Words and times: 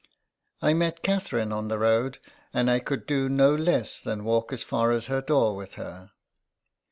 "I 0.69 0.73
met 0.73 1.03
Catherine 1.03 1.53
on 1.53 1.67
the 1.67 1.77
road, 1.77 2.17
and 2.55 2.71
I 2.71 2.79
could 2.79 3.05
do 3.05 3.29
no 3.29 3.53
less 3.53 4.01
than 4.01 4.23
walk 4.23 4.51
as 4.51 4.63
far 4.63 4.89
as 4.89 5.05
her 5.05 5.21
door 5.21 5.55
with 5.55 5.75
her." 5.75 6.09